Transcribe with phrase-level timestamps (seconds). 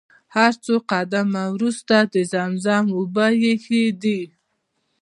[0.35, 4.21] هر څو قدمه وروسته د زمزم اوبه ايښي دي.